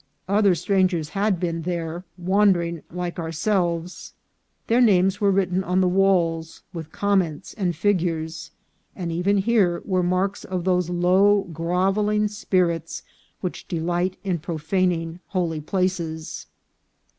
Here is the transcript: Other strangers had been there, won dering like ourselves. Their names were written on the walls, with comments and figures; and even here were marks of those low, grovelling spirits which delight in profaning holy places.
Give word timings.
Other 0.27 0.55
strangers 0.55 1.09
had 1.09 1.39
been 1.39 1.61
there, 1.61 2.03
won 2.17 2.53
dering 2.53 2.81
like 2.91 3.19
ourselves. 3.19 4.13
Their 4.65 4.81
names 4.81 5.21
were 5.21 5.29
written 5.29 5.63
on 5.63 5.79
the 5.79 5.87
walls, 5.87 6.63
with 6.73 6.91
comments 6.91 7.53
and 7.53 7.75
figures; 7.75 8.49
and 8.95 9.11
even 9.11 9.37
here 9.37 9.79
were 9.85 10.01
marks 10.01 10.43
of 10.43 10.63
those 10.63 10.89
low, 10.89 11.41
grovelling 11.53 12.29
spirits 12.29 13.03
which 13.41 13.67
delight 13.67 14.17
in 14.23 14.39
profaning 14.39 15.19
holy 15.27 15.61
places. 15.61 16.47